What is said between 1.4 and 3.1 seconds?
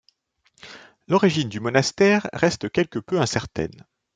du monastère reste quelque